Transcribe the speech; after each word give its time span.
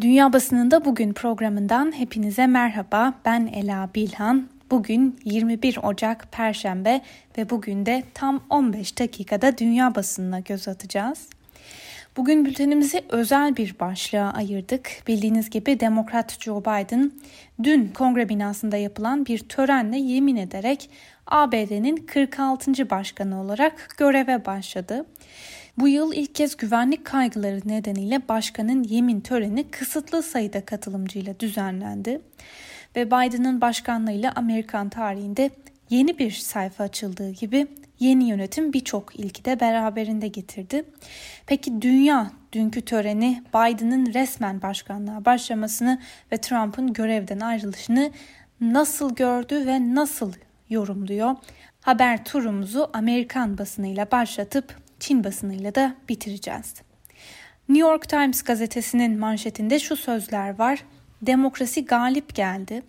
Dünya 0.00 0.32
Basınında 0.32 0.84
Bugün 0.84 1.12
programından 1.12 1.98
hepinize 1.98 2.46
merhaba. 2.46 3.14
Ben 3.24 3.46
Ela 3.46 3.88
Bilhan. 3.94 4.48
Bugün 4.70 5.18
21 5.24 5.78
Ocak 5.82 6.32
Perşembe 6.32 7.00
ve 7.38 7.50
bugün 7.50 7.86
de 7.86 8.02
tam 8.14 8.44
15 8.50 8.98
dakikada 8.98 9.58
dünya 9.58 9.94
basınına 9.94 10.40
göz 10.40 10.68
atacağız. 10.68 11.28
Bugün 12.16 12.44
bültenimizi 12.44 13.02
özel 13.08 13.56
bir 13.56 13.78
başlığa 13.80 14.32
ayırdık. 14.32 14.90
Bildiğiniz 15.06 15.50
gibi 15.50 15.80
Demokrat 15.80 16.40
Joe 16.40 16.60
Biden 16.60 17.12
dün 17.62 17.88
kongre 17.88 18.28
binasında 18.28 18.76
yapılan 18.76 19.26
bir 19.26 19.38
törenle 19.38 19.98
yemin 19.98 20.36
ederek 20.36 20.90
ABD'nin 21.26 21.96
46. 21.96 22.90
başkanı 22.90 23.40
olarak 23.40 23.88
göreve 23.98 24.46
başladı. 24.46 25.06
Bu 25.80 25.88
yıl 25.88 26.12
ilk 26.12 26.34
kez 26.34 26.56
güvenlik 26.56 27.04
kaygıları 27.04 27.60
nedeniyle 27.64 28.28
başkanın 28.28 28.82
yemin 28.82 29.20
töreni 29.20 29.70
kısıtlı 29.70 30.22
sayıda 30.22 30.64
katılımcıyla 30.64 31.40
düzenlendi 31.40 32.20
ve 32.96 33.06
Biden'ın 33.06 33.60
başkanlığıyla 33.60 34.32
Amerikan 34.36 34.88
tarihinde 34.88 35.50
yeni 35.90 36.18
bir 36.18 36.30
sayfa 36.30 36.84
açıldığı 36.84 37.30
gibi 37.30 37.66
yeni 38.00 38.28
yönetim 38.28 38.72
birçok 38.72 39.20
ilki 39.20 39.44
de 39.44 39.60
beraberinde 39.60 40.28
getirdi. 40.28 40.84
Peki 41.46 41.82
dünya 41.82 42.30
dünkü 42.52 42.80
töreni 42.80 43.42
Biden'ın 43.54 44.14
resmen 44.14 44.62
başkanlığa 44.62 45.24
başlamasını 45.24 46.00
ve 46.32 46.38
Trump'ın 46.38 46.92
görevden 46.92 47.40
ayrılışını 47.40 48.10
nasıl 48.60 49.14
gördü 49.14 49.66
ve 49.66 49.94
nasıl 49.94 50.32
yorumluyor? 50.70 51.36
Haber 51.80 52.24
turumuzu 52.24 52.90
Amerikan 52.92 53.58
basınıyla 53.58 54.10
başlatıp 54.10 54.89
Çin 55.00 55.24
basınıyla 55.24 55.74
da 55.74 55.94
bitireceğiz. 56.08 56.74
New 57.68 57.88
York 57.88 58.08
Times 58.08 58.42
gazetesinin 58.42 59.18
manşetinde 59.18 59.78
şu 59.78 59.96
sözler 59.96 60.58
var. 60.58 60.84
Demokrasi 61.22 61.84
galip 61.84 62.34
geldi. 62.34 62.82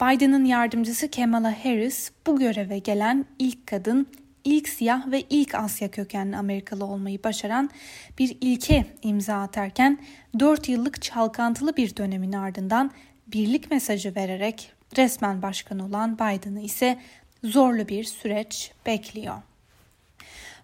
Biden'ın 0.00 0.44
yardımcısı 0.44 1.10
Kamala 1.10 1.64
Harris 1.64 2.10
bu 2.26 2.38
göreve 2.38 2.78
gelen 2.78 3.24
ilk 3.38 3.66
kadın, 3.66 4.06
ilk 4.44 4.68
siyah 4.68 5.10
ve 5.10 5.20
ilk 5.20 5.54
Asya 5.54 5.90
kökenli 5.90 6.36
Amerikalı 6.36 6.84
olmayı 6.84 7.24
başaran 7.24 7.70
bir 8.18 8.36
ilke 8.40 8.86
imza 9.02 9.42
atarken 9.42 9.98
4 10.38 10.68
yıllık 10.68 11.02
çalkantılı 11.02 11.76
bir 11.76 11.96
dönemin 11.96 12.32
ardından 12.32 12.90
birlik 13.26 13.70
mesajı 13.70 14.14
vererek 14.14 14.72
resmen 14.96 15.42
başkan 15.42 15.78
olan 15.78 16.14
Biden'ı 16.14 16.60
ise 16.60 16.98
zorlu 17.44 17.88
bir 17.88 18.04
süreç 18.04 18.72
bekliyor. 18.86 19.51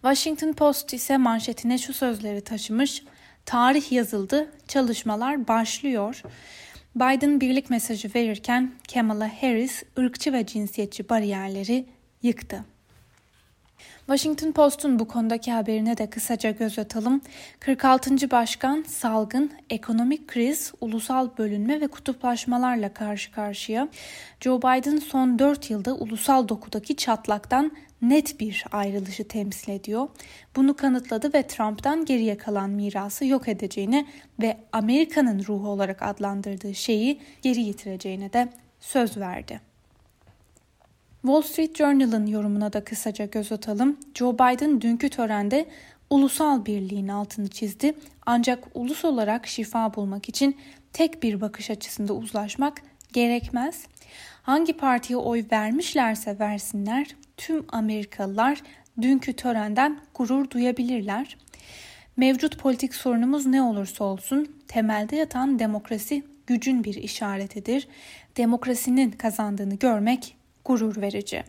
Washington 0.02 0.52
Post 0.52 0.94
ise 0.94 1.16
manşetine 1.16 1.78
şu 1.78 1.92
sözleri 1.92 2.40
taşımış. 2.40 3.04
Tarih 3.46 3.92
yazıldı, 3.92 4.52
çalışmalar 4.68 5.48
başlıyor. 5.48 6.22
Biden 6.96 7.40
birlik 7.40 7.70
mesajı 7.70 8.10
verirken 8.14 8.72
Kamala 8.94 9.42
Harris 9.42 9.82
ırkçı 9.98 10.32
ve 10.32 10.46
cinsiyetçi 10.46 11.08
bariyerleri 11.08 11.86
yıktı. 12.22 12.64
Washington 14.06 14.52
Post'un 14.52 14.98
bu 14.98 15.08
konudaki 15.08 15.52
haberine 15.52 15.98
de 15.98 16.10
kısaca 16.10 16.50
göz 16.50 16.78
atalım. 16.78 17.20
46. 17.60 18.30
Başkan 18.30 18.82
salgın, 18.82 19.52
ekonomik 19.70 20.28
kriz, 20.28 20.72
ulusal 20.80 21.28
bölünme 21.38 21.80
ve 21.80 21.88
kutuplaşmalarla 21.88 22.94
karşı 22.94 23.32
karşıya. 23.32 23.88
Joe 24.40 24.58
Biden 24.58 24.96
son 24.96 25.38
4 25.38 25.70
yılda 25.70 25.94
ulusal 25.94 26.48
dokudaki 26.48 26.96
çatlaktan 26.96 27.72
net 28.02 28.40
bir 28.40 28.64
ayrılışı 28.72 29.28
temsil 29.28 29.72
ediyor. 29.72 30.08
Bunu 30.56 30.76
kanıtladı 30.76 31.34
ve 31.34 31.46
Trump'tan 31.46 32.04
geriye 32.04 32.36
kalan 32.36 32.70
mirası 32.70 33.24
yok 33.24 33.48
edeceğine 33.48 34.06
ve 34.42 34.56
Amerika'nın 34.72 35.44
ruhu 35.44 35.68
olarak 35.68 36.02
adlandırdığı 36.02 36.74
şeyi 36.74 37.20
geri 37.42 37.64
getireceğine 37.64 38.32
de 38.32 38.48
söz 38.80 39.16
verdi. 39.16 39.60
Wall 41.22 41.42
Street 41.42 41.76
Journal'ın 41.76 42.26
yorumuna 42.26 42.72
da 42.72 42.84
kısaca 42.84 43.24
göz 43.24 43.52
atalım. 43.52 43.96
Joe 44.14 44.34
Biden 44.34 44.80
dünkü 44.80 45.08
törende 45.08 45.68
ulusal 46.10 46.66
birliğin 46.66 47.08
altını 47.08 47.48
çizdi. 47.48 47.94
Ancak 48.26 48.64
ulus 48.74 49.04
olarak 49.04 49.46
şifa 49.46 49.94
bulmak 49.94 50.28
için 50.28 50.56
tek 50.92 51.22
bir 51.22 51.40
bakış 51.40 51.70
açısında 51.70 52.12
uzlaşmak 52.12 52.82
gerekmez. 53.12 53.86
Hangi 54.42 54.72
partiye 54.72 55.16
oy 55.16 55.44
vermişlerse 55.52 56.38
versinler 56.38 57.16
tüm 57.38 57.64
Amerikalılar 57.68 58.62
dünkü 59.02 59.32
törenden 59.32 60.00
gurur 60.14 60.50
duyabilirler. 60.50 61.36
Mevcut 62.16 62.58
politik 62.58 62.94
sorunumuz 62.94 63.46
ne 63.46 63.62
olursa 63.62 64.04
olsun 64.04 64.56
temelde 64.68 65.16
yatan 65.16 65.58
demokrasi 65.58 66.22
gücün 66.46 66.84
bir 66.84 66.94
işaretidir. 66.94 67.88
Demokrasinin 68.36 69.10
kazandığını 69.10 69.74
görmek 69.74 70.36
gurur 70.64 71.00
verici. 71.00 71.44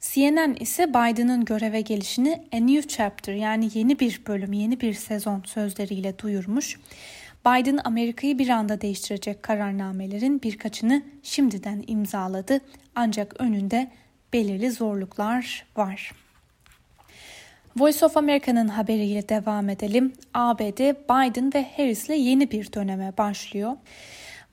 CNN 0.00 0.54
ise 0.54 0.88
Biden'ın 0.88 1.44
göreve 1.44 1.80
gelişini 1.80 2.42
A 2.52 2.56
New 2.56 2.88
Chapter 2.88 3.34
yani 3.34 3.70
yeni 3.74 3.98
bir 3.98 4.20
bölüm, 4.26 4.52
yeni 4.52 4.80
bir 4.80 4.94
sezon 4.94 5.42
sözleriyle 5.46 6.18
duyurmuş. 6.18 6.78
Biden 7.48 7.78
Amerika'yı 7.84 8.38
bir 8.38 8.48
anda 8.48 8.80
değiştirecek 8.80 9.42
kararnamelerin 9.42 10.42
birkaçını 10.42 11.02
şimdiden 11.22 11.84
imzaladı 11.86 12.60
ancak 12.94 13.40
önünde 13.40 13.90
belirli 14.32 14.70
zorluklar 14.70 15.66
var. 15.76 16.12
Voice 17.76 18.06
of 18.06 18.16
America'nın 18.16 18.68
haberiyle 18.68 19.28
devam 19.28 19.68
edelim. 19.68 20.12
ABD 20.34 20.80
Biden 20.80 21.54
ve 21.54 21.66
Harris 21.76 22.06
ile 22.06 22.16
yeni 22.16 22.50
bir 22.50 22.72
döneme 22.72 23.12
başlıyor. 23.18 23.76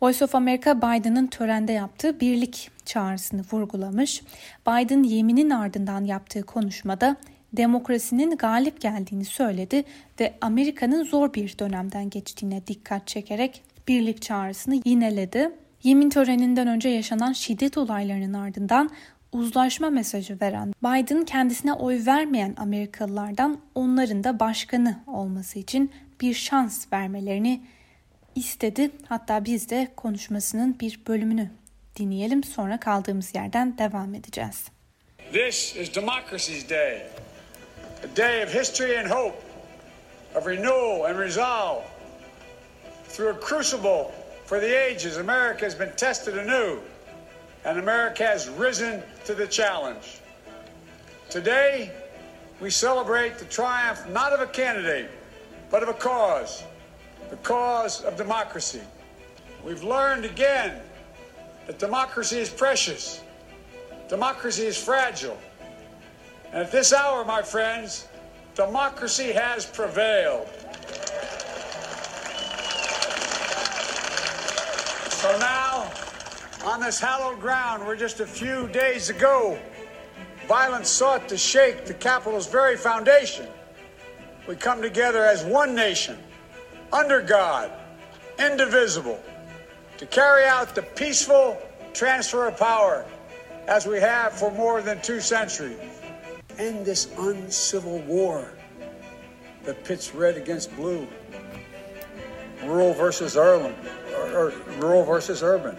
Voice 0.02 0.26
of 0.26 0.36
America 0.36 0.78
Biden'ın 0.78 1.28
törende 1.28 1.72
yaptığı 1.72 2.20
birlik 2.20 2.72
çağrısını 2.86 3.42
vurgulamış. 3.52 4.22
Biden 4.68 5.04
yeminin 5.04 5.50
ardından 5.50 6.06
yaptığı 6.06 6.44
konuşmada 6.44 7.16
demokrasinin 7.58 8.38
galip 8.38 8.82
geldiğini 8.82 9.26
söyledi 9.26 9.84
ve 10.20 10.34
Amerika'nın 10.42 11.04
zor 11.04 11.34
bir 11.34 11.60
dönemden 11.60 12.10
geçtiğine 12.10 12.68
dikkat 12.68 13.08
çekerek 13.08 13.64
birlik 13.88 14.22
çağrısını 14.22 14.82
yineledi. 14.86 15.52
Yemin 15.84 16.10
töreninden 16.10 16.68
önce 16.68 16.90
yaşanan 16.90 17.34
şiddet 17.34 17.78
olaylarının 17.78 18.34
ardından 18.34 18.90
uzlaşma 19.32 19.90
mesajı 19.90 20.38
veren 20.42 20.74
Biden 20.84 21.26
kendisine 21.26 21.74
oy 21.74 22.06
vermeyen 22.06 22.54
Amerikalılardan 22.58 23.60
onların 23.76 24.24
da 24.24 24.40
başkanı 24.40 25.00
olması 25.08 25.60
için 25.60 25.92
bir 26.22 26.34
şans 26.34 26.94
vermelerini 26.94 27.62
istedi. 28.36 28.92
Hatta 29.10 29.46
biz 29.46 29.70
de 29.70 29.88
konuşmasının 29.96 30.80
bir 30.80 31.00
bölümünü 31.08 31.50
dinleyelim 31.96 32.44
sonra 32.44 32.80
kaldığımız 32.80 33.36
yerden 33.36 33.78
devam 33.78 34.16
edeceğiz. 34.16 34.66
This 35.34 35.76
is 35.76 35.96
Democracy's 35.96 36.70
Day. 36.70 37.02
Day 38.16 38.42
of 38.42 38.50
history 38.50 38.96
and 38.96 39.10
hope, 39.10 39.44
of 40.36 40.46
renewal 40.46 41.06
and 41.06 41.20
resolve. 41.20 41.84
Through 43.04 43.32
a 43.32 43.34
crucible 43.34 44.14
for 44.46 44.62
the 44.62 44.88
ages, 44.88 45.18
America 45.18 45.66
has 45.66 45.76
been 45.76 45.92
tested 45.98 46.38
anew, 46.38 46.80
and 47.66 47.78
America 47.78 48.24
has 48.26 48.48
risen 48.48 49.04
to 49.26 49.34
the 49.34 49.46
challenge. 49.46 50.22
Today, 51.30 51.92
we 52.62 52.70
celebrate 52.70 53.38
the 53.38 53.46
triumph 53.46 54.08
not 54.10 54.32
of 54.32 54.40
a 54.40 54.48
candidate, 54.48 55.12
but 55.70 55.84
of 55.84 55.90
a 55.90 55.94
cause 55.94 56.64
the 57.30 57.36
cause 57.38 58.02
of 58.04 58.16
democracy. 58.16 58.82
We've 59.62 59.84
learned 59.84 60.24
again 60.24 60.80
that 61.68 61.80
democracy 61.80 62.38
is 62.38 62.50
precious, 62.50 63.22
democracy 64.08 64.64
is 64.64 64.82
fragile. 64.82 65.38
And 66.56 66.64
at 66.64 66.72
this 66.72 66.94
hour, 66.94 67.26
my 67.26 67.42
friends, 67.42 68.08
democracy 68.56 69.34
has 69.34 69.66
prevailed. 69.66 70.48
So 75.10 75.38
now, 75.38 75.92
on 76.64 76.80
this 76.80 76.98
hallowed 76.98 77.42
ground 77.42 77.86
where 77.86 77.98
just 77.98 78.22
a 78.22 78.26
few 78.26 78.70
days 78.70 79.10
ago 79.10 79.60
violence 80.48 80.88
sought 80.88 81.28
to 81.28 81.38
shake 81.38 81.86
the 81.88 81.94
capital's 81.94 82.48
very 82.48 82.78
foundation, 82.78 83.48
we 84.48 84.56
come 84.56 84.82
together 84.82 85.26
as 85.26 85.44
one 85.44 85.76
nation 85.76 86.18
under 86.94 87.22
God, 87.22 87.70
indivisible, 88.40 89.22
to 89.98 90.06
carry 90.06 90.46
out 90.46 90.74
the 90.74 90.84
peaceful 90.84 91.58
transfer 91.94 92.48
of 92.48 92.58
power 92.58 93.06
as 93.68 93.86
we 93.86 94.00
have 94.00 94.32
for 94.32 94.52
more 94.52 94.82
than 94.82 95.02
two 95.02 95.20
centuries. 95.20 95.95
End 96.58 96.86
this 96.86 97.10
uncivil 97.18 98.00
war 98.00 98.50
that 99.64 99.84
pits 99.84 100.14
red 100.14 100.38
against 100.38 100.76
blue, 100.76 101.08
rural 102.64 102.94
versus 102.94 103.36
urban, 103.36 103.76
or, 104.16 104.30
or 104.34 104.54
rural 104.80 105.04
versus 105.04 105.44
urban, 105.44 105.76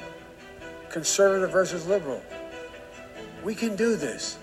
conservative 0.91 1.51
versus 1.51 1.87
liberal. 1.87 2.23
We 3.45 3.55
can 3.55 3.77
do 3.77 3.97
this 3.97 4.39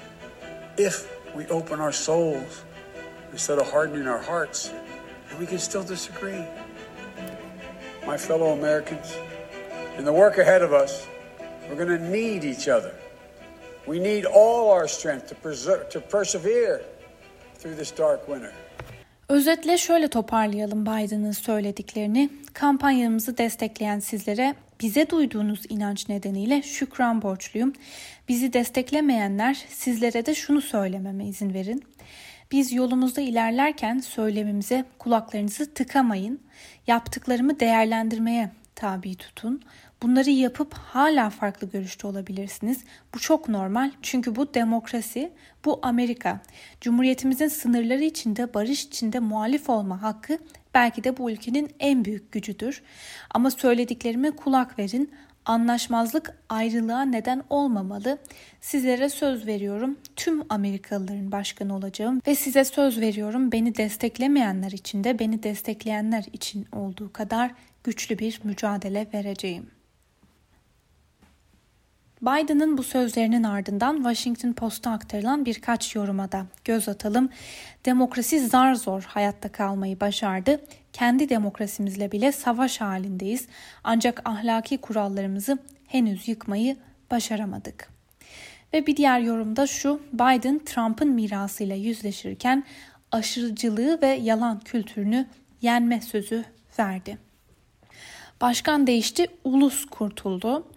if 0.78 1.12
we 1.36 1.46
open 1.48 1.80
our 1.80 1.92
souls 1.92 2.64
instead 3.32 3.60
of 3.60 3.70
hardening 3.70 4.08
our 4.08 4.22
hearts, 4.22 4.72
and 5.30 5.40
we 5.40 5.46
can 5.46 5.60
still 5.60 5.84
disagree. 5.84 6.44
my 8.06 8.18
fellow 8.18 8.54
Americans. 8.54 9.16
In 9.98 10.06
the 10.06 10.14
work 10.14 10.38
ahead 10.38 10.62
of 10.62 10.74
us, 10.74 11.08
we're 11.70 11.76
going 11.76 12.00
to 12.00 12.10
need 12.10 12.44
each 12.44 12.68
other. 12.68 12.94
We 13.86 14.00
need 14.00 14.26
all 14.26 14.70
our 14.70 14.88
strength 14.88 15.30
to, 15.30 15.36
preserve, 15.36 15.90
to 15.90 16.02
persevere 16.02 16.82
through 17.60 17.76
this 17.78 17.98
dark 17.98 18.26
winter. 18.26 18.52
Özetle 19.30 19.78
şöyle 19.78 20.08
toparlayalım 20.08 20.86
Biden'ın 20.86 21.32
söylediklerini. 21.32 22.30
Kampanyamızı 22.54 23.38
destekleyen 23.38 24.00
sizlere 24.00 24.56
bize 24.82 25.10
duyduğunuz 25.10 25.62
inanç 25.70 26.10
nedeniyle 26.10 26.62
şükran 26.62 27.22
borçluyum. 27.22 27.74
Bizi 28.30 28.54
desteklemeyenler 28.54 29.66
sizlere 29.70 30.26
de 30.26 30.36
şunu 30.36 30.62
söylememe 30.62 31.26
izin 31.26 31.54
verin. 31.54 31.84
Biz 32.52 32.74
yolumuzda 32.74 33.22
ilerlerken 33.22 34.00
söylemimize 34.00 34.86
kulaklarınızı 35.00 35.74
tıkamayın. 35.74 36.40
Yaptıklarımı 36.88 37.60
değerlendirmeye 37.60 38.50
tabi 38.84 39.16
tutun. 39.16 39.62
Bunları 40.02 40.30
yapıp 40.30 40.74
hala 40.74 41.30
farklı 41.30 41.70
görüşte 41.70 42.08
olabilirsiniz. 42.08 42.84
Bu 43.16 43.20
çok 43.20 43.50
normal 43.50 43.92
çünkü 44.02 44.36
bu 44.36 44.54
demokrasi, 44.54 45.32
bu 45.66 45.80
Amerika. 45.82 46.42
Cumhuriyetimizin 46.82 47.48
sınırları 47.48 48.04
içinde, 48.04 48.54
barış 48.54 48.84
içinde 48.84 49.20
muhalif 49.20 49.70
olma 49.70 50.02
hakkı 50.02 50.38
belki 50.74 51.04
de 51.04 51.18
bu 51.18 51.32
ülkenin 51.32 51.70
en 51.80 52.06
büyük 52.06 52.32
gücüdür. 52.32 52.82
Ama 53.30 53.52
söylediklerime 53.52 54.32
kulak 54.32 54.80
verin. 54.80 55.12
Anlaşmazlık 55.46 56.38
ayrılığa 56.50 57.02
neden 57.02 57.44
olmamalı. 57.50 58.18
Sizlere 58.62 59.10
söz 59.10 59.48
veriyorum 59.48 59.98
tüm 60.16 60.44
Amerikalıların 60.50 61.32
başkanı 61.32 61.76
olacağım 61.76 62.22
ve 62.28 62.36
size 62.36 62.66
söz 62.66 63.00
veriyorum 63.00 63.52
beni 63.52 63.76
desteklemeyenler 63.76 64.72
için 64.72 65.04
de 65.04 65.20
beni 65.20 65.44
destekleyenler 65.44 66.26
için 66.34 66.68
olduğu 66.72 67.14
kadar 67.14 67.52
güçlü 67.84 68.20
bir 68.20 68.40
mücadele 68.44 69.08
vereceğim. 69.14 69.72
Biden'ın 72.24 72.78
bu 72.78 72.84
sözlerinin 72.84 73.44
ardından 73.44 73.96
Washington 73.96 74.54
Post'a 74.54 74.92
aktarılan 74.92 75.46
birkaç 75.46 75.96
yoruma 75.96 76.32
da 76.32 76.46
göz 76.66 76.90
atalım. 76.90 77.30
Demokrasi 77.86 78.48
zar 78.48 78.74
zor 78.74 79.04
hayatta 79.04 79.52
kalmayı 79.52 80.00
başardı. 80.00 80.62
Kendi 80.94 81.30
demokrasimizle 81.30 82.12
bile 82.12 82.32
savaş 82.32 82.82
halindeyiz. 82.82 83.48
Ancak 83.84 84.22
ahlaki 84.26 84.78
kurallarımızı 84.78 85.58
henüz 85.88 86.28
yıkmayı 86.28 86.78
başaramadık. 87.12 87.90
Ve 88.74 88.88
bir 88.88 88.98
diğer 88.98 89.20
yorumda 89.20 89.68
şu, 89.68 90.02
Biden 90.14 90.60
Trump'ın 90.66 91.10
mirasıyla 91.10 91.76
yüzleşirken 91.76 92.64
aşırıcılığı 93.12 94.02
ve 94.02 94.08
yalan 94.08 94.60
kültürünü 94.60 95.28
yenme 95.62 96.02
sözü 96.02 96.46
verdi. 96.80 97.18
Başkan 98.44 98.88
değişti, 98.88 99.28
ulus 99.44 99.86
kurtuldu. 99.86 100.68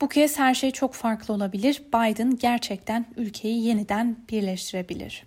Bu 0.00 0.08
kez 0.08 0.38
her 0.38 0.54
şey 0.54 0.70
çok 0.70 0.94
farklı 0.94 1.34
olabilir. 1.34 1.82
Biden 1.88 2.36
gerçekten 2.38 3.06
ülkeyi 3.16 3.64
yeniden 3.64 4.16
birleştirebilir. 4.30 5.24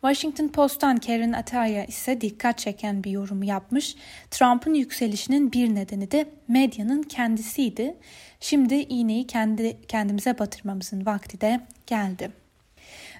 Washington 0.00 0.48
Post'tan 0.48 0.96
Karen 0.96 1.32
Ataya 1.32 1.84
ise 1.84 2.20
dikkat 2.20 2.58
çeken 2.58 3.04
bir 3.04 3.10
yorum 3.10 3.42
yapmış. 3.42 3.96
Trump'ın 4.30 4.74
yükselişinin 4.74 5.52
bir 5.52 5.74
nedeni 5.74 6.10
de 6.10 6.28
medyanın 6.48 7.02
kendisiydi. 7.02 7.94
Şimdi 8.40 8.74
iğneyi 8.74 9.26
kendi 9.26 9.76
kendimize 9.88 10.38
batırmamızın 10.38 11.06
vakti 11.06 11.40
de 11.40 11.60
geldi. 11.86 12.30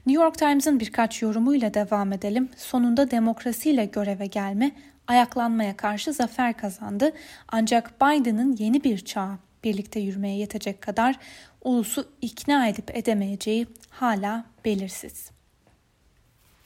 New 0.06 0.22
York 0.22 0.38
Times'ın 0.38 0.80
birkaç 0.80 1.22
yorumuyla 1.22 1.74
devam 1.74 2.12
edelim. 2.12 2.48
Sonunda 2.56 3.10
demokrasiyle 3.10 3.84
göreve 3.84 4.26
gelme, 4.26 4.72
ayaklanmaya 5.08 5.76
karşı 5.76 6.12
zafer 6.12 6.56
kazandı. 6.56 7.12
Ancak 7.48 8.00
Biden'ın 8.00 8.56
yeni 8.58 8.84
bir 8.84 8.98
çağ 8.98 9.38
birlikte 9.64 10.00
yürümeye 10.00 10.36
yetecek 10.36 10.82
kadar 10.82 11.18
ulusu 11.64 12.08
ikna 12.22 12.68
edip 12.68 12.96
edemeyeceği 12.96 13.66
hala 13.90 14.44
belirsiz. 14.64 15.30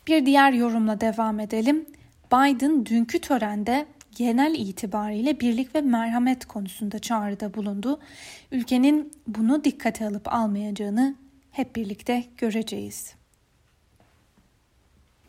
Bir 0.07 0.27
diğer 0.27 0.53
yorumla 0.53 1.01
devam 1.01 1.41
edelim. 1.41 1.87
Biden 2.33 2.87
dünkü 2.87 3.19
törende 3.19 3.87
genel 4.17 4.55
itibariyle 4.55 5.41
birlik 5.41 5.75
ve 5.75 5.81
merhamet 5.81 6.47
konusunda 6.47 6.99
çağrıda 6.99 7.55
bulundu. 7.55 8.01
Ülkenin 8.53 9.13
bunu 9.27 9.65
dikkate 9.65 10.07
alıp 10.07 10.33
almayacağını 10.33 11.15
hep 11.51 11.77
birlikte 11.77 12.25
göreceğiz. 12.39 13.15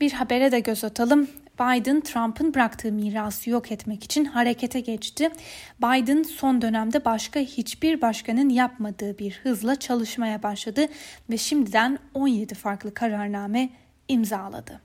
Bir 0.01 0.11
habere 0.11 0.51
de 0.51 0.59
göz 0.59 0.83
atalım. 0.83 1.27
Biden 1.59 2.01
Trump'ın 2.01 2.53
bıraktığı 2.53 2.91
mirası 2.91 3.49
yok 3.49 3.71
etmek 3.71 4.03
için 4.03 4.25
harekete 4.25 4.79
geçti. 4.79 5.29
Biden 5.79 6.23
son 6.23 6.61
dönemde 6.61 7.05
başka 7.05 7.39
hiçbir 7.39 8.01
başkanın 8.01 8.49
yapmadığı 8.49 9.17
bir 9.17 9.39
hızla 9.43 9.75
çalışmaya 9.75 10.43
başladı 10.43 10.85
ve 11.29 11.37
şimdiden 11.37 11.99
17 12.13 12.55
farklı 12.55 12.93
kararname 12.93 13.69
imzaladı. 14.07 14.81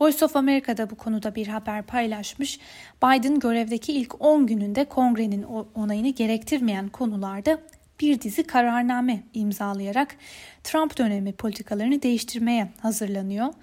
Voice 0.00 0.24
of 0.24 0.36
America'da 0.36 0.90
bu 0.90 0.94
konuda 0.94 1.34
bir 1.34 1.46
haber 1.46 1.82
paylaşmış. 1.82 2.60
Biden 3.02 3.38
görevdeki 3.38 3.92
ilk 3.92 4.20
10 4.20 4.46
gününde 4.46 4.84
kongrenin 4.84 5.42
onayını 5.74 6.08
gerektirmeyen 6.08 6.88
konularda 6.88 7.60
bir 8.00 8.20
dizi 8.20 8.42
kararname 8.42 9.22
imzalayarak 9.34 10.16
Trump 10.64 10.98
dönemi 10.98 11.32
politikalarını 11.32 12.02
değiştirmeye 12.02 12.68
hazırlanıyor. 12.80 13.54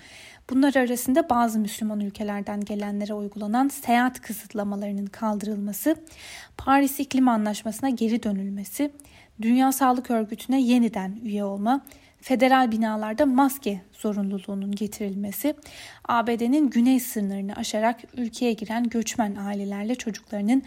Bunlar 0.50 0.75
arasında 0.75 1.30
bazı 1.30 1.60
Müslüman 1.60 2.00
ülkelerden 2.00 2.62
gelenlere 2.62 3.13
uygulanan 3.13 3.68
seyahat 3.68 4.22
kısıtlamalarının 4.22 5.06
kaldırılması, 5.06 5.96
Paris 6.57 7.00
İklim 7.00 7.28
Anlaşması'na 7.28 7.90
geri 7.90 8.24
dönülmesi, 8.24 8.92
Dünya 9.42 9.72
Sağlık 9.72 10.12
Örgütü'ne 10.12 10.62
yeniden 10.62 11.19
üye 11.24 11.44
olma, 11.44 11.86
federal 12.22 12.72
binalarda 12.72 13.25
maske 13.25 13.81
zorunluluğunun 13.94 14.72
getirilmesi, 14.72 15.56
ABD'nin 16.07 16.69
güney 16.69 17.00
sınırını 17.00 17.56
aşarak 17.56 18.00
ülkeye 18.18 18.54
giren 18.54 18.90
göçmen 18.90 19.36
ailelerle 19.36 19.95
çocuklarının 19.95 20.63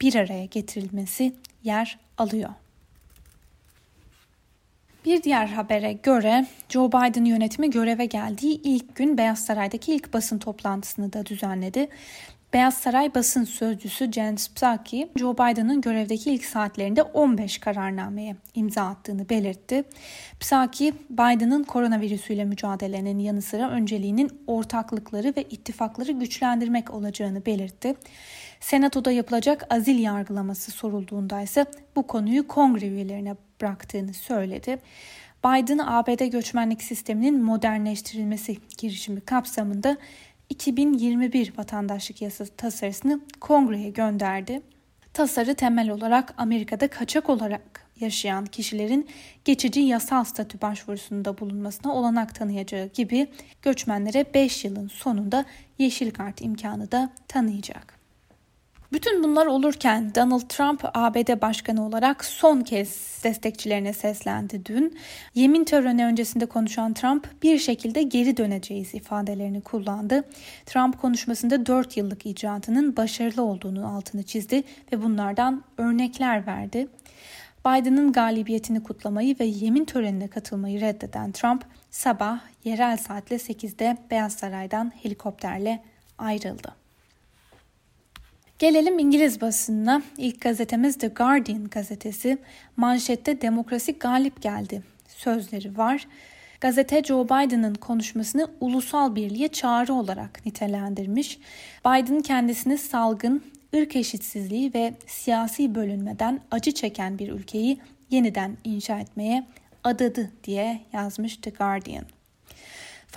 bir 0.00 0.14
araya 0.14 0.44
getirilmesi 0.44 1.34
yer 1.62 1.98
alıyor. 2.18 2.50
Bir 5.06 5.22
diğer 5.22 5.46
habere 5.46 5.92
göre 5.92 6.46
Joe 6.68 6.88
Biden 6.88 7.24
yönetimi 7.24 7.70
göreve 7.70 8.06
geldiği 8.06 8.60
ilk 8.62 8.96
gün 8.96 9.18
Beyaz 9.18 9.44
Saray'daki 9.44 9.94
ilk 9.94 10.12
basın 10.12 10.38
toplantısını 10.38 11.12
da 11.12 11.26
düzenledi. 11.26 11.88
Beyaz 12.52 12.74
Saray 12.74 13.14
basın 13.14 13.44
sözcüsü 13.44 14.12
Jen 14.12 14.36
Psaki, 14.36 15.08
Joe 15.16 15.34
Biden'ın 15.34 15.80
görevdeki 15.80 16.30
ilk 16.30 16.44
saatlerinde 16.44 17.02
15 17.02 17.58
kararnameye 17.58 18.36
imza 18.54 18.82
attığını 18.82 19.28
belirtti. 19.28 19.84
Psaki, 20.40 20.94
Biden'ın 21.10 21.64
koronavirüsüyle 21.64 22.44
mücadelenin 22.44 23.18
yanı 23.18 23.42
sıra 23.42 23.70
önceliğinin 23.70 24.30
ortaklıkları 24.46 25.34
ve 25.36 25.42
ittifakları 25.42 26.12
güçlendirmek 26.12 26.90
olacağını 26.90 27.46
belirtti. 27.46 27.94
Senatoda 28.66 29.10
yapılacak 29.10 29.66
azil 29.70 29.98
yargılaması 29.98 30.70
sorulduğunda 30.70 31.42
ise 31.42 31.66
bu 31.96 32.06
konuyu 32.06 32.48
kongre 32.48 32.86
üyelerine 32.86 33.36
bıraktığını 33.60 34.14
söyledi. 34.14 34.78
Biden 35.44 35.78
ABD 35.78 36.26
göçmenlik 36.26 36.82
sisteminin 36.82 37.42
modernleştirilmesi 37.42 38.56
girişimi 38.78 39.20
kapsamında 39.20 39.96
2021 40.50 41.52
vatandaşlık 41.58 42.22
yasası 42.22 42.56
tasarısını 42.56 43.20
kongreye 43.40 43.90
gönderdi. 43.90 44.62
Tasarı 45.12 45.54
temel 45.54 45.90
olarak 45.90 46.34
Amerika'da 46.36 46.88
kaçak 46.88 47.30
olarak 47.30 47.86
yaşayan 48.00 48.46
kişilerin 48.46 49.08
geçici 49.44 49.80
yasal 49.80 50.24
statü 50.24 50.60
başvurusunda 50.60 51.38
bulunmasına 51.38 51.94
olanak 51.94 52.34
tanıyacağı 52.34 52.86
gibi 52.86 53.26
göçmenlere 53.62 54.24
5 54.34 54.64
yılın 54.64 54.88
sonunda 54.88 55.44
yeşil 55.78 56.10
kart 56.10 56.40
imkanı 56.40 56.92
da 56.92 57.10
tanıyacak. 57.28 57.95
Bütün 58.92 59.24
bunlar 59.24 59.46
olurken 59.46 60.14
Donald 60.14 60.48
Trump 60.48 60.84
ABD 60.94 61.40
Başkanı 61.42 61.86
olarak 61.86 62.24
son 62.24 62.60
kez 62.60 63.20
destekçilerine 63.24 63.92
seslendi 63.92 64.66
dün. 64.66 64.98
Yemin 65.34 65.64
töreni 65.64 66.04
öncesinde 66.04 66.46
konuşan 66.46 66.94
Trump 66.94 67.42
bir 67.42 67.58
şekilde 67.58 68.02
geri 68.02 68.36
döneceğiz 68.36 68.94
ifadelerini 68.94 69.60
kullandı. 69.60 70.24
Trump 70.66 71.00
konuşmasında 71.00 71.66
4 71.66 71.96
yıllık 71.96 72.26
icraatının 72.26 72.96
başarılı 72.96 73.42
olduğunu 73.42 73.96
altını 73.96 74.22
çizdi 74.22 74.62
ve 74.92 75.02
bunlardan 75.02 75.64
örnekler 75.78 76.46
verdi. 76.46 76.88
Biden'ın 77.66 78.12
galibiyetini 78.12 78.82
kutlamayı 78.82 79.36
ve 79.40 79.44
yemin 79.44 79.84
törenine 79.84 80.28
katılmayı 80.28 80.80
reddeden 80.80 81.32
Trump 81.32 81.64
sabah 81.90 82.40
yerel 82.64 82.96
saatle 82.96 83.36
8'de 83.36 83.96
Beyaz 84.10 84.32
Saray'dan 84.32 84.92
helikopterle 85.02 85.82
ayrıldı. 86.18 86.85
Gelelim 88.58 88.98
İngiliz 88.98 89.40
basınına. 89.40 90.02
İlk 90.18 90.40
gazetemiz 90.40 90.98
The 90.98 91.08
Guardian 91.08 91.64
gazetesi. 91.64 92.38
Manşette 92.76 93.40
demokrasi 93.40 93.92
galip 93.92 94.42
geldi 94.42 94.82
sözleri 95.08 95.78
var. 95.78 96.08
Gazete 96.60 97.02
Joe 97.02 97.24
Biden'ın 97.24 97.74
konuşmasını 97.74 98.48
ulusal 98.60 99.14
birliğe 99.14 99.48
çağrı 99.48 99.94
olarak 99.94 100.46
nitelendirmiş. 100.46 101.38
Biden 101.86 102.20
kendisini 102.20 102.78
salgın, 102.78 103.44
ırk 103.74 103.96
eşitsizliği 103.96 104.74
ve 104.74 104.94
siyasi 105.06 105.74
bölünmeden 105.74 106.40
acı 106.50 106.72
çeken 106.72 107.18
bir 107.18 107.28
ülkeyi 107.28 107.78
yeniden 108.10 108.56
inşa 108.64 108.98
etmeye 108.98 109.46
adadı 109.84 110.30
diye 110.44 110.80
yazmış 110.92 111.36
The 111.36 111.50
Guardian. 111.50 112.04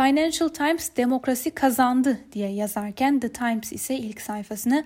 Financial 0.02 0.50
Times 0.50 0.92
demokrasi 0.98 1.52
kazandı 1.52 2.20
diye 2.34 2.50
yazarken 2.50 3.20
The 3.20 3.34
Times 3.34 3.74
ise 3.74 3.96
ilk 3.96 4.22
sayfasına 4.22 4.84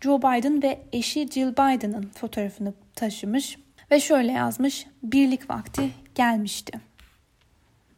Joe 0.00 0.18
Biden 0.18 0.62
ve 0.62 0.80
eşi 0.92 1.28
Jill 1.28 1.52
Biden'ın 1.52 2.10
fotoğrafını 2.14 2.74
taşımış 2.94 3.58
ve 3.90 4.00
şöyle 4.00 4.32
yazmış 4.32 4.86
birlik 5.02 5.50
vakti 5.50 5.90
gelmişti. 6.14 6.80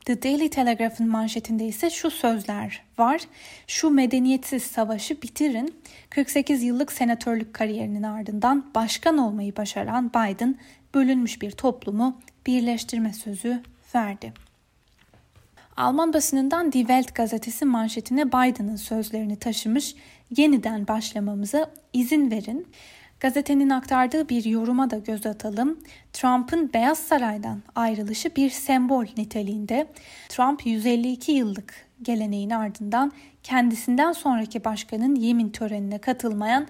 The 0.05 0.23
Daily 0.23 0.51
Telegraph'ın 0.51 1.09
manşetinde 1.09 1.67
ise 1.67 1.91
şu 1.91 2.11
sözler 2.11 2.83
var. 2.99 3.21
Şu 3.67 3.91
medeniyetsiz 3.91 4.63
savaşı 4.63 5.23
bitirin. 5.23 5.75
48 6.11 6.63
yıllık 6.63 6.93
senatörlük 6.93 7.55
kariyerinin 7.55 8.03
ardından 8.03 8.75
başkan 8.75 9.19
olmayı 9.19 9.57
başaran 9.57 10.11
Biden 10.11 10.59
bölünmüş 10.95 11.43
bir 11.43 11.51
toplumu 11.51 12.21
birleştirme 12.47 13.13
sözü 13.13 13.63
verdi. 13.95 14.46
Alman 15.77 16.13
basınından 16.13 16.73
Die 16.73 16.81
Welt 16.81 17.15
gazetesi 17.15 17.65
manşetine 17.65 18.29
Biden'ın 18.29 18.77
sözlerini 18.77 19.37
taşımış, 19.37 19.95
yeniden 20.37 20.89
başlamamıza 20.89 21.71
izin 21.93 22.31
verin. 22.31 22.67
Gazetenin 23.21 23.71
aktardığı 23.71 24.29
bir 24.29 24.45
yoruma 24.45 24.91
da 24.91 24.99
göz 24.99 25.27
atalım. 25.27 25.79
Trump'ın 26.13 26.73
Beyaz 26.73 26.99
Saray'dan 26.99 27.63
ayrılışı 27.75 28.37
bir 28.37 28.51
sembol 28.51 29.07
niteliğinde. 29.17 29.87
Trump 30.29 30.67
152 30.67 31.33
yıllık 31.33 31.75
geleneğin 32.03 32.51
ardından 32.51 33.13
kendisinden 33.43 34.13
sonraki 34.13 34.65
başkanın 34.65 35.15
yemin 35.15 35.51
törenine 35.51 35.99
katılmayan 35.99 36.67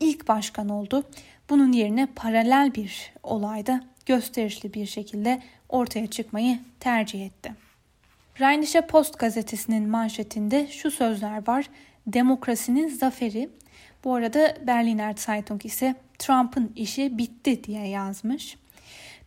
ilk 0.00 0.28
başkan 0.28 0.68
oldu. 0.68 1.04
Bunun 1.50 1.72
yerine 1.72 2.06
paralel 2.06 2.74
bir 2.74 3.12
olayda 3.22 3.80
gösterişli 4.06 4.74
bir 4.74 4.86
şekilde 4.86 5.42
ortaya 5.68 6.06
çıkmayı 6.06 6.58
tercih 6.80 7.26
etti. 7.26 7.67
Rheinische 8.40 8.80
Post 8.80 9.18
gazetesinin 9.18 9.88
manşetinde 9.88 10.66
şu 10.66 10.90
sözler 10.90 11.46
var. 11.46 11.70
Demokrasinin 12.06 12.88
zaferi. 12.88 13.48
Bu 14.04 14.14
arada 14.14 14.56
Berliner 14.66 15.14
Zeitung 15.16 15.66
ise 15.66 15.94
Trump'ın 16.18 16.72
işi 16.76 17.18
bitti 17.18 17.64
diye 17.64 17.88
yazmış. 17.88 18.56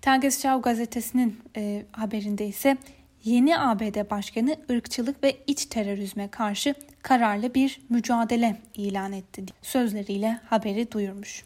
Tagesschau 0.01 0.61
gazetesinin 0.61 1.39
e, 1.57 1.85
haberinde 1.91 2.47
ise 2.47 2.77
yeni 3.23 3.59
ABD 3.59 4.09
Başkanı 4.09 4.55
ırkçılık 4.71 5.23
ve 5.23 5.37
iç 5.47 5.65
terörizme 5.65 6.27
karşı 6.27 6.75
kararlı 7.01 7.55
bir 7.55 7.81
mücadele 7.89 8.57
ilan 8.75 9.13
etti 9.13 9.45
sözleriyle 9.61 10.39
haberi 10.45 10.91
duyurmuş. 10.91 11.43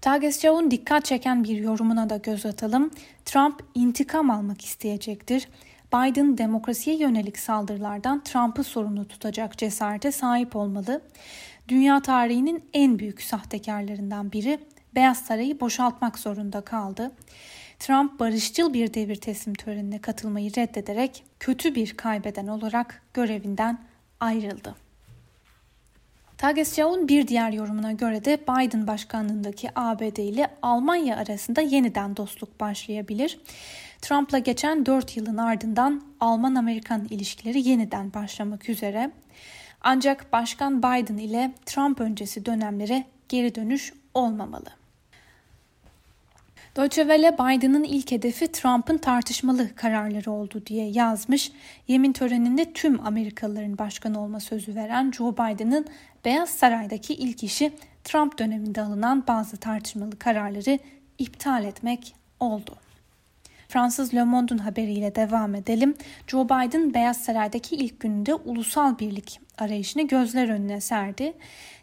Tagesschau'un 0.00 0.70
dikkat 0.70 1.04
çeken 1.04 1.44
bir 1.44 1.56
yorumuna 1.56 2.10
da 2.10 2.16
göz 2.16 2.46
atalım. 2.46 2.90
Trump 3.24 3.64
intikam 3.74 4.30
almak 4.30 4.64
isteyecektir. 4.64 5.48
Biden 5.92 6.38
demokrasiye 6.38 6.96
yönelik 6.96 7.38
saldırılardan 7.38 8.22
Trump'ı 8.24 8.64
sorumlu 8.64 9.08
tutacak 9.08 9.58
cesarete 9.58 10.12
sahip 10.12 10.56
olmalı. 10.56 11.02
Dünya 11.68 12.02
tarihinin 12.02 12.64
en 12.72 12.98
büyük 12.98 13.22
sahtekarlarından 13.22 14.32
biri 14.32 14.58
Beyaz 14.94 15.18
Saray'ı 15.18 15.60
boşaltmak 15.60 16.18
zorunda 16.18 16.60
kaldı. 16.60 17.10
Trump 17.78 18.20
barışçıl 18.20 18.72
bir 18.74 18.94
devir 18.94 19.16
teslim 19.16 19.54
törenine 19.54 19.98
katılmayı 19.98 20.50
reddederek 20.50 21.24
kötü 21.40 21.74
bir 21.74 21.96
kaybeden 21.96 22.46
olarak 22.46 23.02
görevinden 23.14 23.78
ayrıldı. 24.20 24.87
Tagesschau'un 26.38 27.08
bir 27.08 27.28
diğer 27.28 27.52
yorumuna 27.52 27.92
göre 27.92 28.24
de 28.24 28.38
Biden 28.48 28.86
başkanlığındaki 28.86 29.68
ABD 29.76 30.16
ile 30.16 30.48
Almanya 30.62 31.16
arasında 31.16 31.60
yeniden 31.60 32.16
dostluk 32.16 32.60
başlayabilir. 32.60 33.38
Trump'la 34.02 34.38
geçen 34.38 34.86
4 34.86 35.16
yılın 35.16 35.36
ardından 35.36 36.02
Alman-Amerikan 36.20 37.04
ilişkileri 37.10 37.68
yeniden 37.68 38.14
başlamak 38.14 38.68
üzere. 38.68 39.10
Ancak 39.80 40.32
Başkan 40.32 40.78
Biden 40.78 41.16
ile 41.16 41.52
Trump 41.66 42.00
öncesi 42.00 42.46
dönemlere 42.46 43.04
geri 43.28 43.54
dönüş 43.54 43.92
olmamalı. 44.14 44.78
Deutsche 46.76 47.02
Welle 47.02 47.32
Biden'ın 47.32 47.84
ilk 47.84 48.10
hedefi 48.10 48.52
Trump'ın 48.52 48.98
tartışmalı 48.98 49.74
kararları 49.74 50.30
oldu 50.30 50.62
diye 50.66 50.88
yazmış. 50.88 51.52
Yemin 51.88 52.12
töreninde 52.12 52.72
tüm 52.72 53.06
Amerikalıların 53.06 53.78
başkan 53.78 54.14
olma 54.14 54.40
sözü 54.40 54.74
veren 54.74 55.12
Joe 55.12 55.32
Biden'ın 55.32 55.86
Beyaz 56.28 56.50
Saray'daki 56.50 57.14
ilk 57.14 57.44
işi 57.44 57.72
Trump 58.04 58.38
döneminde 58.38 58.82
alınan 58.82 59.24
bazı 59.28 59.56
tartışmalı 59.56 60.18
kararları 60.18 60.78
iptal 61.18 61.64
etmek 61.64 62.14
oldu. 62.40 62.76
Fransız 63.68 64.14
Le 64.14 64.24
Monde'un 64.24 64.58
haberiyle 64.58 65.14
devam 65.14 65.54
edelim. 65.54 65.94
Joe 66.26 66.44
Biden 66.44 66.94
Beyaz 66.94 67.16
Saray'daki 67.16 67.76
ilk 67.76 68.00
gününde 68.00 68.34
ulusal 68.34 68.98
birlik 68.98 69.40
arayışını 69.58 70.02
gözler 70.02 70.48
önüne 70.48 70.80
serdi. 70.80 71.32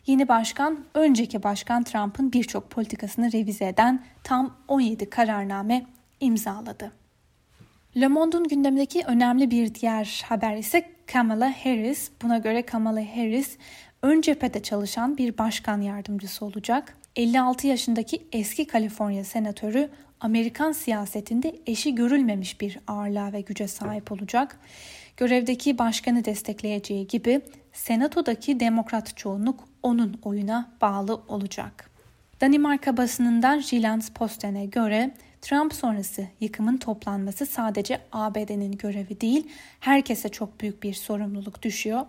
Yeni 0.07 0.27
başkan 0.27 0.85
önceki 0.93 1.43
başkan 1.43 1.83
Trump'ın 1.83 2.31
birçok 2.31 2.69
politikasını 2.69 3.31
revize 3.31 3.65
eden 3.65 4.03
tam 4.23 4.57
17 4.67 5.09
kararname 5.09 5.85
imzaladı. 6.19 6.91
Le 7.97 8.07
Monde'un 8.07 8.47
gündemindeki 8.47 9.03
önemli 9.05 9.51
bir 9.51 9.75
diğer 9.75 10.23
haber 10.29 10.57
ise 10.57 10.89
Kamala 11.07 11.65
Harris. 11.65 12.11
Buna 12.21 12.37
göre 12.37 12.61
Kamala 12.61 13.15
Harris 13.15 13.57
ön 14.05 14.21
cephede 14.21 14.63
çalışan 14.63 15.17
bir 15.17 15.38
başkan 15.38 15.81
yardımcısı 15.81 16.45
olacak. 16.45 16.97
56 17.15 17.67
yaşındaki 17.67 18.27
eski 18.31 18.67
Kaliforniya 18.67 19.24
senatörü 19.24 19.89
Amerikan 20.19 20.71
siyasetinde 20.71 21.55
eşi 21.67 21.95
görülmemiş 21.95 22.62
bir 22.62 22.79
ağırlığa 22.88 23.33
ve 23.33 23.41
güce 23.41 23.67
sahip 23.67 24.12
olacak. 24.12 24.59
Görevdeki 25.17 25.77
başkanı 25.77 26.25
destekleyeceği 26.25 27.07
gibi 27.07 27.41
senatodaki 27.74 28.59
demokrat 28.59 29.17
çoğunluk 29.17 29.59
onun 29.83 30.19
oyuna 30.24 30.71
bağlı 30.81 31.21
olacak. 31.27 31.89
Danimarka 32.41 32.97
basınından 32.97 33.59
Jyllands-Posten'e 33.59 34.65
göre 34.65 35.12
Trump 35.41 35.74
sonrası 35.74 36.27
yıkımın 36.39 36.77
toplanması 36.77 37.45
sadece 37.45 38.01
ABD'nin 38.12 38.71
görevi 38.71 39.21
değil, 39.21 39.47
herkese 39.79 40.29
çok 40.29 40.62
büyük 40.62 40.83
bir 40.83 40.93
sorumluluk 40.93 41.63
düşüyor. 41.63 42.05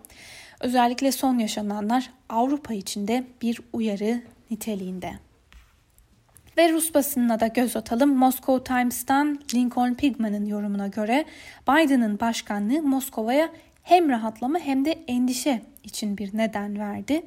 Özellikle 0.61 1.11
son 1.11 1.37
yaşananlar 1.37 2.09
Avrupa 2.29 2.73
için 2.73 3.07
de 3.07 3.23
bir 3.41 3.59
uyarı 3.73 4.21
niteliğinde. 4.51 5.13
Ve 6.57 6.71
Rus 6.71 6.93
basınına 6.93 7.39
da 7.39 7.47
göz 7.47 7.75
atalım. 7.75 8.15
Moscow 8.15 8.63
Times'tan 8.63 9.39
Lincoln 9.53 9.93
Pigman'ın 9.93 10.45
yorumuna 10.45 10.87
göre 10.87 11.25
Biden'ın 11.67 12.19
başkanlığı 12.19 12.81
Moskova'ya 12.81 13.49
hem 13.83 14.09
rahatlama 14.09 14.59
hem 14.59 14.85
de 14.85 14.91
endişe 15.07 15.61
için 15.83 16.17
bir 16.17 16.37
neden 16.37 16.79
verdi. 16.79 17.25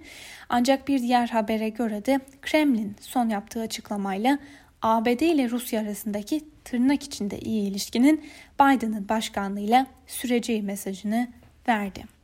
Ancak 0.49 0.89
bir 0.89 0.99
diğer 0.99 1.29
habere 1.29 1.69
göre 1.69 2.07
de 2.07 2.21
Kremlin 2.43 2.97
son 3.01 3.29
yaptığı 3.29 3.61
açıklamayla 3.61 4.39
ABD 4.83 5.21
ile 5.21 5.51
Rusya 5.51 5.81
arasındaki 5.81 6.45
tırnak 6.65 7.03
içinde 7.03 7.39
iyi 7.39 7.71
ilişkinin 7.71 8.25
Biden'ın 8.61 9.09
başkanlığıyla 9.09 9.87
süreceği 10.07 10.63
mesajını 10.63 11.29
verdi. 11.69 12.20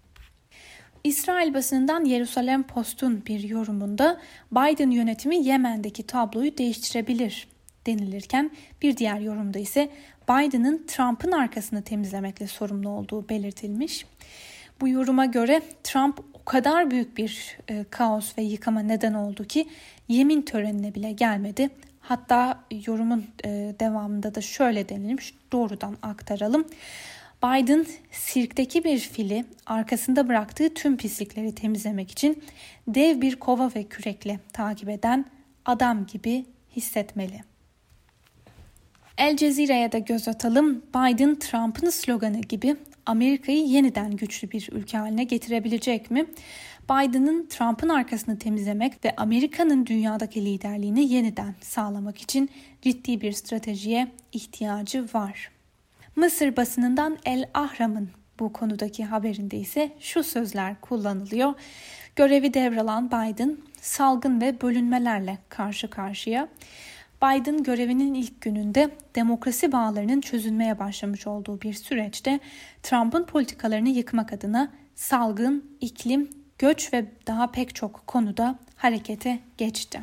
İsrail 1.06 1.54
basından 1.54 2.04
Yerusalem 2.04 2.62
Post'un 2.62 3.26
bir 3.26 3.40
yorumunda 3.40 4.20
Biden 4.52 4.90
yönetimi 4.90 5.36
Yemen'deki 5.36 6.02
tabloyu 6.02 6.58
değiştirebilir 6.58 7.48
denilirken 7.86 8.50
bir 8.82 8.96
diğer 8.96 9.20
yorumda 9.20 9.58
ise 9.58 9.88
Biden'ın 10.28 10.86
Trump'ın 10.86 11.32
arkasını 11.32 11.82
temizlemekle 11.82 12.46
sorumlu 12.46 12.88
olduğu 12.88 13.28
belirtilmiş. 13.28 14.06
Bu 14.80 14.88
yoruma 14.88 15.26
göre 15.26 15.62
Trump 15.84 16.20
o 16.34 16.44
kadar 16.44 16.90
büyük 16.90 17.16
bir 17.16 17.58
e, 17.68 17.84
kaos 17.90 18.38
ve 18.38 18.42
yıkama 18.42 18.80
neden 18.80 19.14
oldu 19.14 19.44
ki 19.44 19.68
yemin 20.08 20.42
törenine 20.42 20.94
bile 20.94 21.12
gelmedi. 21.12 21.70
Hatta 22.00 22.64
yorumun 22.86 23.26
e, 23.44 23.48
devamında 23.80 24.34
da 24.34 24.40
şöyle 24.40 24.88
denilmiş 24.88 25.34
doğrudan 25.52 25.96
aktaralım. 26.02 26.66
Biden 27.46 27.86
sirkteki 28.10 28.84
bir 28.84 28.98
fili 28.98 29.44
arkasında 29.66 30.28
bıraktığı 30.28 30.74
tüm 30.74 30.96
pislikleri 30.96 31.54
temizlemek 31.54 32.10
için 32.10 32.42
dev 32.88 33.20
bir 33.20 33.36
kova 33.36 33.70
ve 33.76 33.84
kürekle 33.84 34.40
takip 34.52 34.88
eden 34.88 35.24
adam 35.64 36.06
gibi 36.06 36.44
hissetmeli. 36.76 37.40
El 39.18 39.36
Cezire'ye 39.36 39.92
de 39.92 39.98
göz 39.98 40.28
atalım. 40.28 40.82
Biden 40.94 41.38
Trump'ın 41.38 41.90
sloganı 41.90 42.40
gibi 42.40 42.76
Amerika'yı 43.06 43.66
yeniden 43.66 44.16
güçlü 44.16 44.50
bir 44.50 44.68
ülke 44.72 44.98
haline 44.98 45.24
getirebilecek 45.24 46.10
mi? 46.10 46.26
Biden'ın 46.84 47.46
Trump'ın 47.46 47.88
arkasını 47.88 48.38
temizlemek 48.38 49.04
ve 49.04 49.16
Amerika'nın 49.16 49.86
dünyadaki 49.86 50.44
liderliğini 50.44 51.12
yeniden 51.12 51.54
sağlamak 51.60 52.18
için 52.18 52.50
ciddi 52.82 53.20
bir 53.20 53.32
stratejiye 53.32 54.08
ihtiyacı 54.32 55.04
var. 55.14 55.55
Mısır 56.16 56.56
basınından 56.56 57.18
El 57.24 57.44
Ahram'ın 57.54 58.10
bu 58.38 58.52
konudaki 58.52 59.04
haberinde 59.04 59.56
ise 59.56 59.92
şu 60.00 60.24
sözler 60.24 60.80
kullanılıyor. 60.80 61.54
Görevi 62.16 62.54
devralan 62.54 63.08
Biden 63.08 63.58
salgın 63.80 64.40
ve 64.40 64.60
bölünmelerle 64.60 65.38
karşı 65.48 65.90
karşıya. 65.90 66.48
Biden 67.22 67.62
görevinin 67.62 68.14
ilk 68.14 68.40
gününde 68.40 68.90
demokrasi 69.14 69.72
bağlarının 69.72 70.20
çözülmeye 70.20 70.78
başlamış 70.78 71.26
olduğu 71.26 71.60
bir 71.60 71.74
süreçte 71.74 72.40
Trump'ın 72.82 73.24
politikalarını 73.24 73.88
yıkmak 73.88 74.32
adına 74.32 74.72
salgın, 74.94 75.76
iklim, 75.80 76.30
göç 76.58 76.92
ve 76.92 77.04
daha 77.26 77.50
pek 77.50 77.74
çok 77.74 78.06
konuda 78.06 78.58
harekete 78.76 79.38
geçti. 79.58 80.00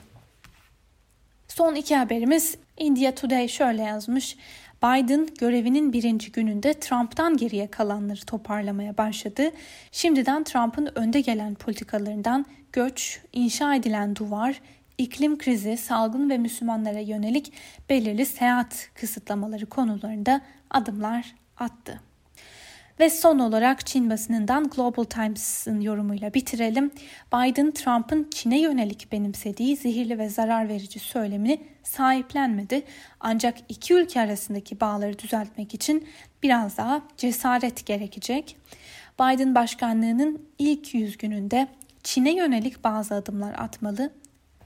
Son 1.47 1.75
iki 1.75 1.95
haberimiz 1.95 2.57
India 2.77 3.15
Today 3.15 3.47
şöyle 3.47 3.81
yazmış. 3.81 4.37
Biden 4.83 5.27
görevinin 5.39 5.93
birinci 5.93 6.31
gününde 6.31 6.73
Trump'tan 6.73 7.37
geriye 7.37 7.67
kalanları 7.67 8.25
toparlamaya 8.25 8.97
başladı. 8.97 9.51
Şimdiden 9.91 10.43
Trump'ın 10.43 10.89
önde 10.95 11.21
gelen 11.21 11.55
politikalarından 11.55 12.45
göç, 12.71 13.21
inşa 13.33 13.75
edilen 13.75 14.15
duvar, 14.15 14.61
iklim 14.97 15.37
krizi, 15.37 15.77
salgın 15.77 16.29
ve 16.29 16.37
Müslümanlara 16.37 16.99
yönelik 16.99 17.53
belirli 17.89 18.25
seyahat 18.25 18.89
kısıtlamaları 18.95 19.65
konularında 19.65 20.41
adımlar 20.69 21.35
attı. 21.57 22.01
Ve 22.99 23.09
son 23.09 23.39
olarak 23.39 23.85
Çin 23.85 24.09
basınından 24.09 24.69
Global 24.69 25.03
Times'ın 25.03 25.81
yorumuyla 25.81 26.33
bitirelim. 26.33 26.91
Biden, 27.33 27.71
Trump'ın 27.71 28.29
Çin'e 28.29 28.59
yönelik 28.59 29.11
benimsediği 29.11 29.77
zehirli 29.77 30.19
ve 30.19 30.29
zarar 30.29 30.69
verici 30.69 30.99
söylemini 30.99 31.61
sahiplenmedi. 31.83 32.83
Ancak 33.19 33.57
iki 33.69 33.93
ülke 33.93 34.21
arasındaki 34.21 34.79
bağları 34.79 35.19
düzeltmek 35.19 35.73
için 35.73 36.07
biraz 36.43 36.77
daha 36.77 37.01
cesaret 37.17 37.85
gerekecek. 37.85 38.57
Biden 39.19 39.55
başkanlığının 39.55 40.41
ilk 40.59 40.93
yüz 40.93 41.17
gününde 41.17 41.67
Çin'e 42.03 42.35
yönelik 42.35 42.83
bazı 42.83 43.15
adımlar 43.15 43.53
atmalı. 43.53 44.09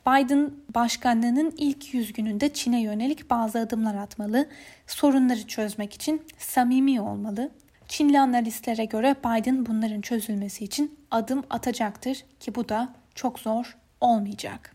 Biden 0.07 0.51
başkanlığının 0.75 1.53
ilk 1.57 1.93
yüz 1.93 2.13
gününde 2.13 2.53
Çin'e 2.53 2.81
yönelik 2.81 3.29
bazı 3.29 3.59
adımlar 3.59 3.95
atmalı. 3.95 4.47
Sorunları 4.87 5.47
çözmek 5.47 5.93
için 5.93 6.21
samimi 6.37 7.01
olmalı. 7.01 7.51
Çinli 7.87 8.19
analistlere 8.19 8.85
göre 8.85 9.15
Biden 9.25 9.65
bunların 9.65 10.01
çözülmesi 10.01 10.63
için 10.63 10.99
adım 11.11 11.43
atacaktır 11.49 12.23
ki 12.39 12.55
bu 12.55 12.69
da 12.69 12.93
çok 13.15 13.39
zor 13.39 13.77
olmayacak. 14.01 14.71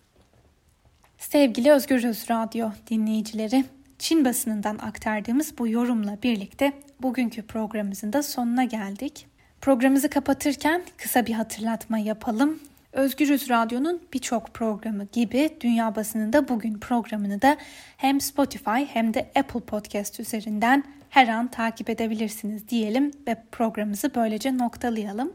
Sevgili 1.18 1.72
Özgür 1.72 2.04
Öz 2.04 2.30
Radyo 2.30 2.70
dinleyicileri, 2.90 3.64
Çin 3.98 4.24
basınından 4.24 4.78
aktardığımız 4.78 5.58
bu 5.58 5.68
yorumla 5.68 6.18
birlikte 6.22 6.72
bugünkü 7.02 7.42
programımızın 7.42 8.12
da 8.12 8.22
sonuna 8.22 8.64
geldik. 8.64 9.26
Programımızı 9.60 10.10
kapatırken 10.10 10.82
kısa 10.96 11.26
bir 11.26 11.32
hatırlatma 11.32 11.98
yapalım. 11.98 12.60
Özgürüz 12.92 13.50
Radyo'nun 13.50 14.02
birçok 14.12 14.54
programı 14.54 15.04
gibi 15.12 15.56
Dünya 15.60 15.96
Basınında 15.96 16.48
Bugün 16.48 16.78
programını 16.78 17.42
da 17.42 17.56
hem 17.96 18.20
Spotify 18.20 18.84
hem 18.92 19.14
de 19.14 19.30
Apple 19.36 19.60
Podcast 19.60 20.20
üzerinden 20.20 20.84
her 21.12 21.28
an 21.28 21.48
takip 21.48 21.90
edebilirsiniz 21.90 22.68
diyelim 22.68 23.10
ve 23.26 23.36
programımızı 23.52 24.14
böylece 24.14 24.58
noktalayalım. 24.58 25.32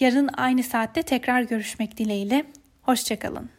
Yarın 0.00 0.28
aynı 0.36 0.62
saatte 0.62 1.02
tekrar 1.02 1.42
görüşmek 1.42 1.96
dileğiyle. 1.96 2.44
Hoşçakalın. 2.82 3.57